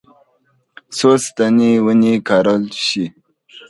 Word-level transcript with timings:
څو 0.97 1.09
ستنې 1.25 1.71
ونه 1.85 2.11
کارول 2.27 2.63
شي. 2.85 3.05